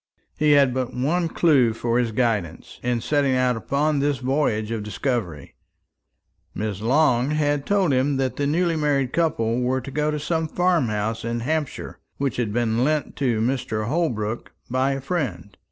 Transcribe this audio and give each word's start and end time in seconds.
He 0.35 0.53
had 0.53 0.73
but 0.73 0.95
one 0.95 1.27
clue 1.27 1.73
for 1.73 1.99
his 1.99 2.11
guidance 2.11 2.79
in 2.81 3.01
setting 3.01 3.35
out 3.35 3.55
upon 3.55 3.99
this 3.99 4.17
voyage 4.17 4.71
of 4.71 4.81
discovery. 4.81 5.53
Miss 6.55 6.81
Long 6.81 7.29
had 7.29 7.67
told 7.67 7.93
him 7.93 8.17
that 8.17 8.35
the 8.35 8.47
newly 8.47 8.75
married 8.75 9.13
couple 9.13 9.61
were 9.61 9.79
to 9.79 9.91
go 9.91 10.09
to 10.09 10.19
some 10.19 10.47
farm 10.47 10.87
house 10.89 11.23
in 11.23 11.41
Hampshire 11.41 11.99
which 12.17 12.37
had 12.37 12.51
been 12.51 12.83
lent 12.83 13.15
to 13.17 13.41
Mr. 13.41 13.85
Holbrook 13.89 14.51
by 14.71 14.93
a 14.93 15.01
friend. 15.01 15.55